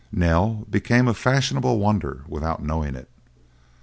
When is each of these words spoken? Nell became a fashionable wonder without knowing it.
Nell 0.11 0.65
became 0.67 1.07
a 1.07 1.13
fashionable 1.13 1.77
wonder 1.77 2.23
without 2.27 2.63
knowing 2.63 2.95
it. 2.95 3.07